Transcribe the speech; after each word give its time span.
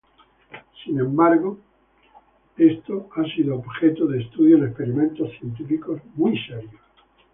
Sin 0.83 0.99
embargo, 0.99 1.59
esto 2.57 3.07
ha 3.15 3.23
sido 3.35 3.57
objeto 3.57 4.07
de 4.07 4.23
estudio 4.23 4.57
en 4.57 4.65
experimentos 4.65 5.29
científicos 5.39 6.01
serios. 6.47 6.81